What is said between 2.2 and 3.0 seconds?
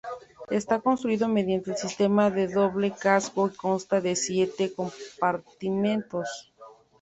de doble